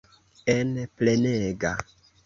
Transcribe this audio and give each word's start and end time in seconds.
En 0.53 0.73
plenega. 1.03 1.77